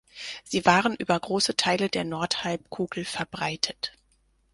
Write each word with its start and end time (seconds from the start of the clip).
Sie 0.43 0.65
waren 0.65 0.95
über 0.95 1.19
große 1.19 1.55
Teile 1.55 1.87
der 1.87 2.03
Nordhalbkugel 2.05 3.05
verbreitet. 3.05 3.93